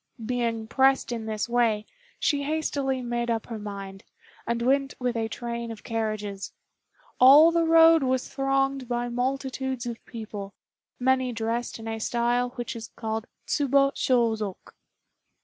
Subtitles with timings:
[0.25, 1.85] Being pressed in this way,
[2.17, 4.03] she hastily made up her mind,
[4.47, 6.53] and went with a train of carriages.
[7.19, 10.55] All the road was thronged by multitudes of people,
[10.99, 14.73] many dressed in a style which is called Tsubo Shôzok.